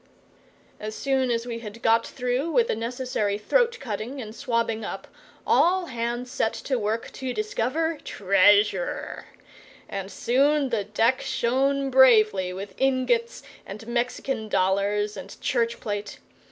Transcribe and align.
As 0.79 0.95
soon 0.95 1.29
as 1.29 1.45
we 1.45 1.59
had 1.59 1.83
got 1.83 2.07
through 2.07 2.49
with 2.49 2.69
the 2.69 2.75
necessary 2.75 3.37
throat 3.37 3.77
cutting 3.79 4.19
and 4.19 4.33
swabbing 4.33 4.83
up 4.83 5.07
all 5.45 5.85
hands 5.85 6.31
set 6.31 6.53
to 6.55 6.79
work 6.79 7.11
to 7.11 7.35
discover 7.35 7.99
treasure; 8.03 9.25
and 9.87 10.11
soon 10.11 10.69
the 10.69 10.85
deck 10.85 11.21
shone 11.21 11.91
bravely 11.91 12.51
with 12.51 12.73
ingots 12.81 13.43
and 13.63 13.85
Mexican 13.85 14.49
dollars 14.49 15.15
and 15.15 15.39
church 15.39 15.79
plate. 15.79 16.17